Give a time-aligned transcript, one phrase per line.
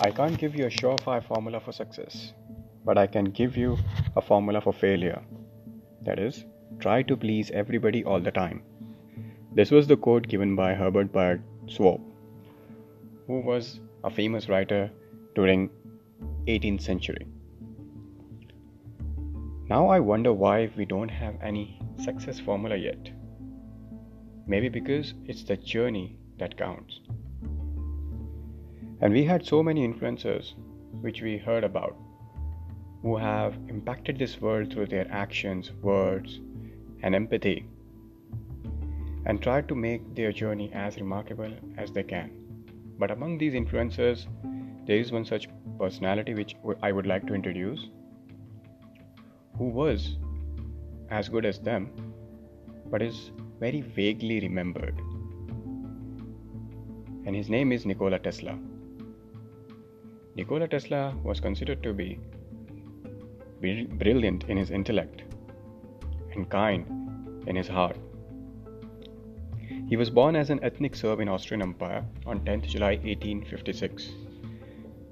[0.00, 2.32] I can't give you a surefire formula for success,
[2.84, 3.78] but I can give you
[4.16, 5.22] a formula for failure.
[6.02, 6.44] That is,
[6.80, 8.64] try to please everybody all the time.
[9.52, 12.00] This was the quote given by Herbert Bayard Swope,
[13.28, 14.90] who was a famous writer
[15.36, 15.70] during
[16.48, 17.28] 18th century.
[19.68, 23.10] Now I wonder why we don't have any success formula yet.
[24.48, 27.00] Maybe because it's the journey that counts.
[29.04, 30.54] And we had so many influencers
[31.02, 31.94] which we heard about
[33.02, 36.40] who have impacted this world through their actions, words,
[37.02, 37.66] and empathy
[39.26, 42.30] and tried to make their journey as remarkable as they can.
[42.98, 44.26] But among these influencers,
[44.86, 47.90] there is one such personality which I would like to introduce
[49.58, 50.16] who was
[51.10, 51.90] as good as them
[52.90, 54.98] but is very vaguely remembered.
[57.26, 58.58] And his name is Nikola Tesla.
[60.36, 62.18] Nikola Tesla was considered to be
[63.60, 65.22] brilliant in his intellect
[66.32, 66.86] and kind
[67.46, 67.96] in his heart.
[69.88, 74.10] He was born as an ethnic Serb in Austrian Empire on 10th July 1856.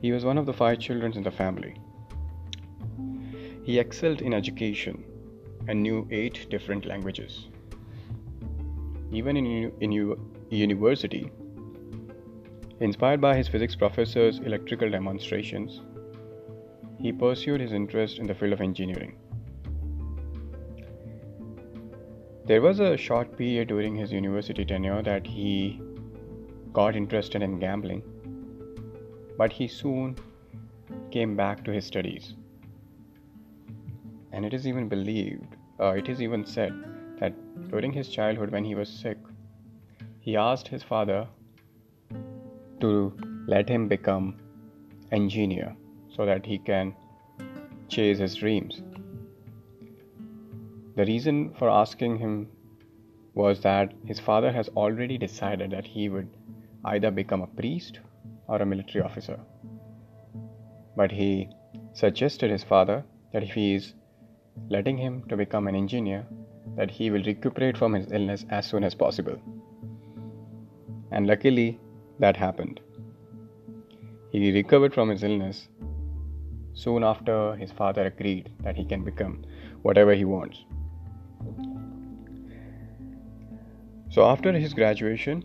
[0.00, 1.74] He was one of the five children in the family.
[3.62, 5.04] He excelled in education
[5.68, 7.48] and knew eight different languages.
[9.12, 9.92] Even in, in
[10.48, 11.30] university,
[12.80, 15.82] Inspired by his physics professor's electrical demonstrations,
[16.98, 19.18] he pursued his interest in the field of engineering.
[22.46, 25.78] There was a short period during his university tenure that he
[26.72, 28.02] got interested in gambling,
[29.36, 30.16] but he soon
[31.10, 32.34] came back to his studies.
[34.32, 36.72] And it is even believed, uh, it is even said
[37.18, 37.34] that
[37.68, 39.18] during his childhood, when he was sick,
[40.18, 41.28] he asked his father
[42.80, 43.12] to
[43.46, 44.36] let him become
[45.12, 45.76] engineer
[46.16, 46.94] so that he can
[47.88, 48.82] chase his dreams.
[50.96, 52.48] The reason for asking him
[53.34, 56.28] was that his father has already decided that he would
[56.84, 58.00] either become a priest
[58.48, 59.38] or a military officer.
[60.96, 61.48] But he
[61.92, 63.94] suggested his father that if he is
[64.68, 66.26] letting him to become an engineer,
[66.76, 69.38] that he will recuperate from his illness as soon as possible.
[71.12, 71.78] And luckily,
[72.20, 72.80] that happened.
[74.30, 75.68] He recovered from his illness
[76.74, 79.44] soon after his father agreed that he can become
[79.82, 80.64] whatever he wants.
[84.10, 85.44] So, after his graduation,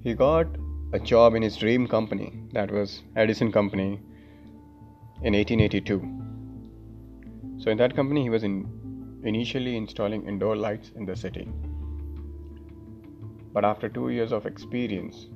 [0.00, 0.46] he got
[0.92, 4.00] a job in his dream company, that was Edison Company,
[5.22, 7.62] in 1882.
[7.62, 8.68] So, in that company, he was in
[9.24, 11.48] initially installing indoor lights in the city.
[13.52, 15.26] But after two years of experience,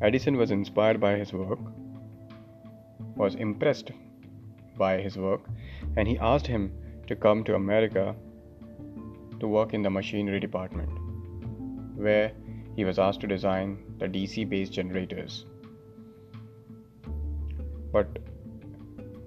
[0.00, 1.58] Edison was inspired by his work,
[3.16, 3.90] was impressed
[4.76, 5.42] by his work,
[5.96, 6.72] and he asked him
[7.06, 8.14] to come to America
[9.40, 10.90] to work in the machinery department,
[11.96, 12.32] where
[12.76, 15.44] he was asked to design the DC based generators.
[17.92, 18.18] But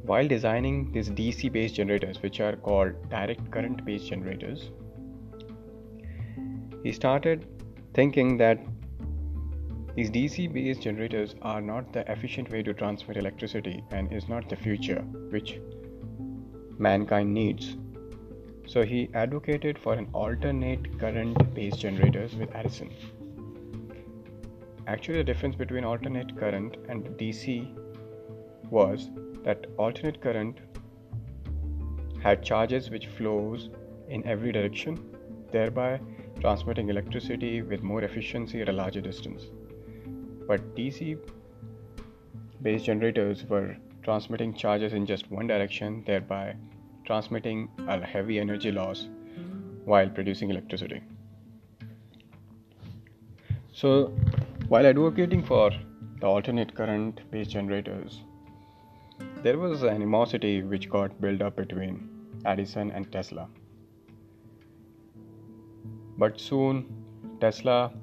[0.04, 4.72] while designing these DC based generators, which are called direct current based generators,
[6.84, 7.46] he started
[7.94, 8.60] thinking that
[9.96, 14.48] these DC based generators are not the efficient way to transmit electricity and is not
[14.48, 15.02] the future
[15.32, 15.60] which
[16.78, 17.78] mankind needs.
[18.68, 22.92] So he advocated for an alternate current based generators with Edison.
[24.86, 27.76] Actually the difference between alternate current and DC
[28.70, 29.10] was
[29.44, 30.60] that alternate current
[32.22, 33.70] had charges which flows
[34.10, 34.98] in every direction
[35.52, 36.00] thereby
[36.40, 39.44] transmitting electricity with more efficiency at a larger distance.
[40.48, 41.18] But DC
[42.62, 46.56] based generators were transmitting charges in just one direction, thereby
[47.06, 49.08] transmitting a heavy energy loss
[49.86, 51.02] while producing electricity.
[53.74, 54.08] So,
[54.68, 55.72] while advocating for
[56.20, 58.22] the alternate current based generators,
[59.44, 62.10] there was animosity which got built up between
[62.46, 63.48] Edison and Tesla.
[66.18, 66.86] But soon
[67.40, 67.94] Tesla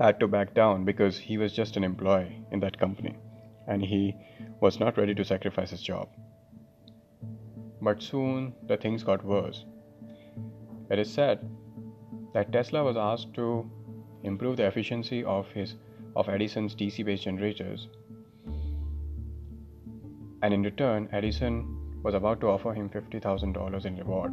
[0.00, 3.16] had to back down because he was just an employee in that company
[3.66, 4.14] and he
[4.60, 6.08] was not ready to sacrifice his job.
[7.80, 9.64] But soon the things got worse.
[10.90, 11.48] It is said
[12.34, 13.70] that Tesla was asked to
[14.22, 15.74] improve the efficiency of his
[16.14, 17.88] of Edison's DC based generators.
[20.42, 24.32] And in return, Edison was about to offer him $50,000 in reward.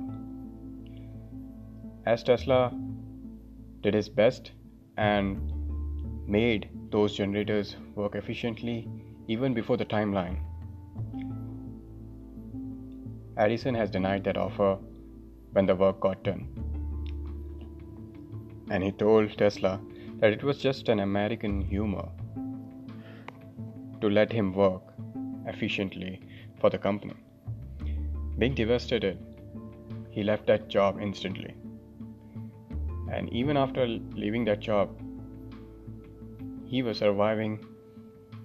[2.06, 2.74] As Tesla
[3.82, 4.52] did his best
[4.98, 5.52] and
[6.28, 8.88] made those generators work efficiently
[9.28, 10.38] even before the timeline.
[13.38, 14.78] Edison has denied that offer
[15.54, 16.48] when the work got done.
[18.70, 19.80] And he told Tesla
[20.20, 22.10] that it was just an American humor
[24.02, 24.84] to let him work
[25.46, 26.22] efficiently
[26.60, 27.16] for the company.
[28.38, 29.18] Being devastated,
[30.12, 31.56] he left that job instantly.
[33.12, 34.90] And even after leaving that job,
[36.66, 37.66] he was surviving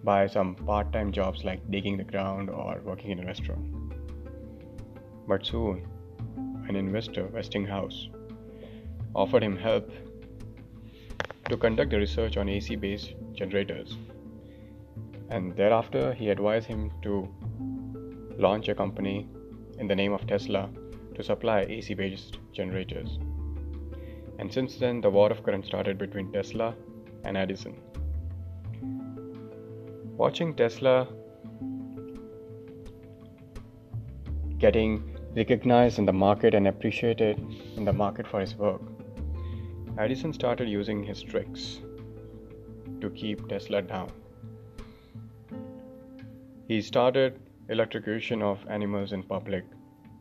[0.02, 3.64] by some part time jobs like digging the ground or working in a restaurant.
[5.26, 5.86] But soon,
[6.68, 8.08] an investor, Westinghouse,
[9.14, 9.90] offered him help
[11.48, 13.96] to conduct the research on AC based generators.
[15.30, 17.28] And thereafter, he advised him to
[18.38, 19.28] launch a company
[19.78, 20.70] in the name of Tesla
[21.14, 23.18] to supply AC based generators.
[24.38, 26.74] And since then, the war of current started between Tesla
[27.24, 27.80] and Edison.
[30.16, 31.08] Watching Tesla
[34.58, 37.38] getting recognized in the market and appreciated
[37.76, 38.82] in the market for his work,
[39.98, 41.80] Edison started using his tricks
[43.00, 44.10] to keep Tesla down.
[46.66, 49.64] He started electrocution of animals in public.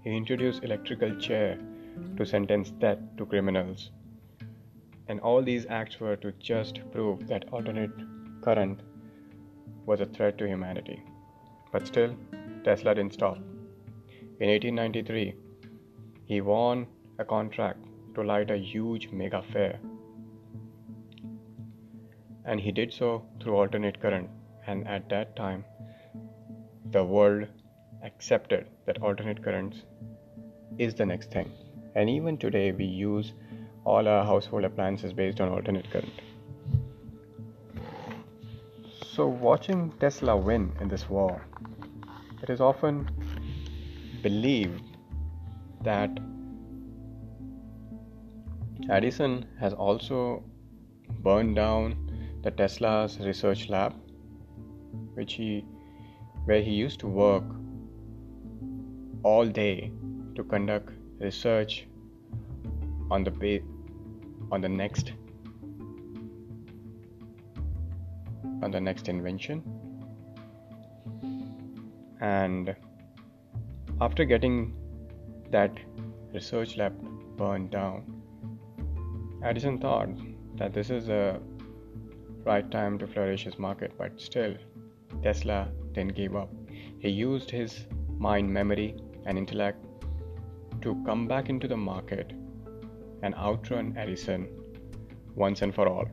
[0.04, 1.58] He introduced electrical chair
[2.18, 3.92] to sentence death to criminals.
[5.08, 7.92] And all these acts were to just prove that alternate
[8.42, 8.80] current
[9.86, 11.04] was a threat to humanity.
[11.72, 12.16] But still,
[12.64, 13.38] Tesla didn't stop.
[14.40, 15.36] In 1893,
[16.26, 16.88] he won
[17.20, 17.80] a contract
[18.16, 19.80] to light a huge mega fair.
[22.46, 24.30] And he did so through alternate current.
[24.68, 25.66] And at that time,
[26.92, 27.48] the world
[28.04, 29.84] accepted that alternate currents
[30.78, 31.52] is the next thing.
[31.96, 33.34] And even today, we use
[33.86, 36.22] all our household appliances based on alternate current.
[39.06, 41.46] So, watching Tesla win in this war,
[42.42, 43.10] it is often
[44.22, 44.82] believed
[45.84, 46.10] that
[48.90, 50.44] Edison has also
[51.22, 51.96] burned down
[52.44, 53.94] the Tesla's research lab,
[55.14, 55.66] which he
[56.46, 57.44] where he used to work
[59.24, 59.92] all day
[60.36, 60.90] to conduct
[61.20, 61.86] research
[63.10, 63.32] on the
[64.54, 65.14] on the next
[68.64, 69.62] on the next invention
[72.22, 72.76] and
[74.02, 74.74] after getting
[75.52, 75.72] that
[76.34, 76.94] research lab
[77.38, 78.22] burned down,
[79.44, 80.10] Edison thought
[80.58, 81.40] that this is a
[82.44, 84.56] right time to flourish his market, but still,
[85.22, 86.50] Tesla didn't give up.
[87.00, 87.86] He used his
[88.18, 88.96] mind, memory,
[89.26, 89.86] and intellect
[90.82, 92.34] to come back into the market
[93.24, 94.48] and outrun Edison
[95.34, 96.06] once and for all.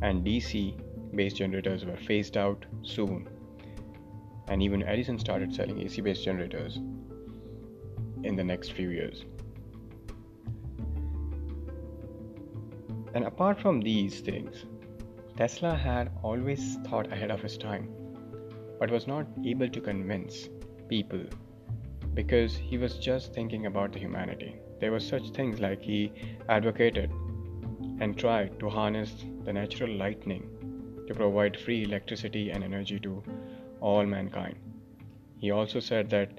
[0.00, 0.80] And DC
[1.14, 3.28] based generators were phased out soon.
[4.48, 6.76] And even Edison started selling AC based generators
[8.22, 9.24] in the next few years.
[13.14, 14.66] And apart from these things,
[15.36, 17.88] Tesla had always thought ahead of his time,
[18.78, 20.48] but was not able to convince
[20.88, 21.24] people
[22.14, 24.60] because he was just thinking about the humanity.
[24.80, 26.12] There were such things like he
[26.48, 27.10] advocated
[28.00, 30.48] and tried to harness the natural lightning
[31.08, 33.22] to provide free electricity and energy to
[33.80, 34.56] all mankind.
[35.38, 36.30] He also said that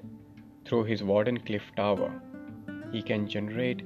[0.64, 2.20] through his Wardenclyffe Tower,
[2.92, 3.82] he can generate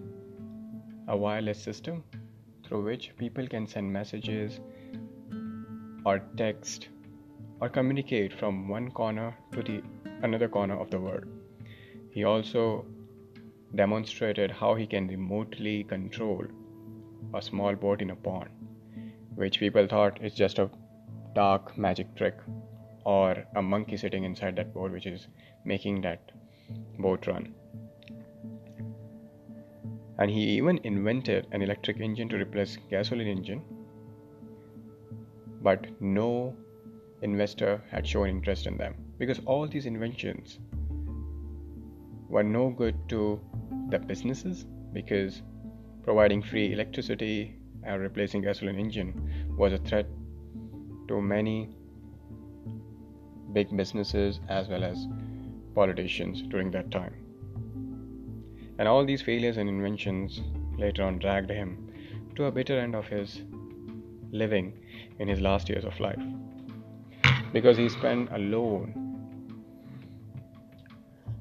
[1.09, 2.04] a wireless system
[2.64, 4.61] through which people can send messages
[6.04, 6.88] or text
[7.61, 9.82] or communicate from one corner to the
[10.23, 11.25] another corner of the world.
[12.11, 12.85] He also
[13.75, 16.45] demonstrated how he can remotely control
[17.35, 18.50] a small boat in a pond,
[19.35, 20.71] which people thought is just a
[21.35, 22.37] dark magic trick
[23.05, 25.29] or a monkey sitting inside that boat which is
[25.64, 26.21] making that
[26.99, 27.55] boat run.
[30.19, 33.62] And he even invented an electric engine to replace gasoline engine,
[35.62, 36.55] but no
[37.23, 40.59] investor had shown interest in them because all these inventions
[42.29, 43.41] were no good to
[43.91, 45.43] the businesses because
[46.02, 49.12] providing free electricity and replacing gasoline engine
[49.57, 50.07] was a threat
[51.09, 51.69] to many
[53.52, 55.07] big businesses as well as
[55.75, 57.14] politicians during that time.
[58.79, 60.41] And all these failures and inventions
[60.79, 61.91] later on dragged him
[62.37, 63.43] to a bitter end of his
[64.31, 64.73] living
[65.19, 66.23] in his last years of life.
[67.52, 68.95] Because he spent alone,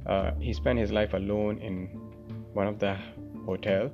[0.06, 1.90] uh, he spent his life alone in
[2.54, 2.98] one of the
[3.46, 3.92] hotel,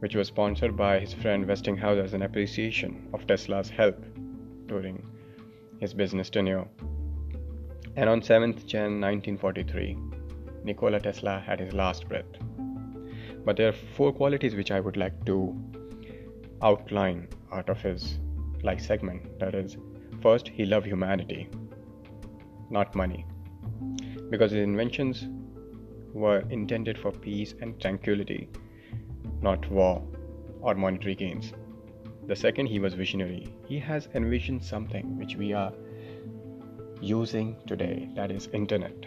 [0.00, 4.04] which was sponsored by his friend Westinghouse as an appreciation of Tesla's help
[4.66, 5.02] during
[5.80, 6.66] his business tenure.
[7.96, 9.96] And on 7th Jan 1943,
[10.64, 12.26] Nikola Tesla had his last breath.
[13.44, 15.56] But there are four qualities which I would like to
[16.62, 18.18] outline out of his
[18.62, 19.38] life segment.
[19.38, 19.76] That is,
[20.20, 21.48] first, he loved humanity,
[22.70, 23.24] not money,
[24.30, 25.26] because his inventions
[26.18, 28.48] were intended for peace and tranquility,
[29.40, 30.02] not war
[30.60, 31.52] or monetary gains.
[32.26, 33.54] The second, he was visionary.
[33.66, 35.72] He has envisioned something which we are
[37.00, 39.06] using today, that is internet.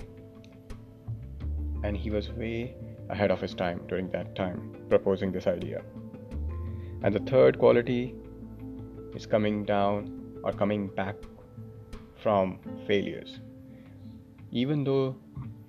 [1.84, 2.76] And he was way
[3.10, 5.82] ahead of his time during that time proposing this idea.
[7.04, 8.16] And the third quality
[9.16, 11.16] is coming down or coming back
[12.24, 13.40] from failures.
[14.52, 15.16] Even though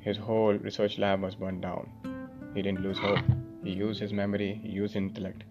[0.03, 1.89] his whole research lab was burned down,
[2.55, 3.25] he didn't lose hope.
[3.65, 5.45] He used his memory, he used intellect,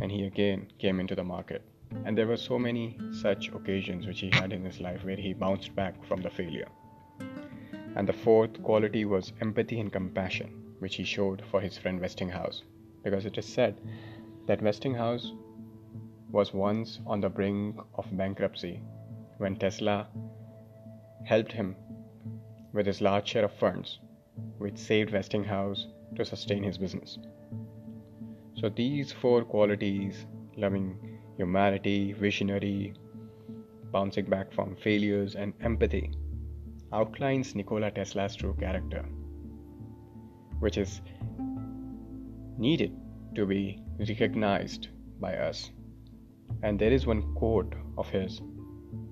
[0.00, 1.62] and he again came into the market.
[2.04, 5.34] And there were so many such occasions which he had in his life where he
[5.34, 6.68] bounced back from the failure.
[7.94, 12.62] And the fourth quality was empathy and compassion, which he showed for his friend Westinghouse.
[13.04, 13.80] Because it is said
[14.46, 15.32] that Westinghouse
[16.30, 18.80] was once on the brink of bankruptcy
[19.38, 20.08] when Tesla
[21.24, 21.76] helped him
[22.76, 23.98] with his large share of funds,
[24.58, 27.18] which saved Westinghouse to sustain his business.
[28.54, 32.94] So, these four qualities loving humanity, visionary,
[33.92, 36.12] bouncing back from failures, and empathy
[36.92, 39.04] outlines Nikola Tesla's true character,
[40.60, 41.00] which is
[42.58, 42.92] needed
[43.34, 44.88] to be recognized
[45.20, 45.70] by us.
[46.62, 48.40] And there is one quote of his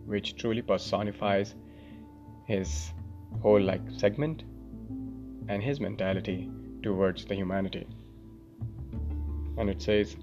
[0.06, 1.54] which truly personifies
[2.46, 2.92] his
[3.42, 4.44] whole like segment
[5.48, 6.50] and his mentality
[6.82, 7.86] towards the humanity.
[9.56, 10.16] And it says,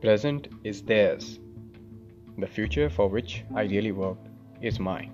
[0.00, 1.38] Present is theirs.
[2.38, 4.18] The future for which I really work
[4.60, 5.12] is mine.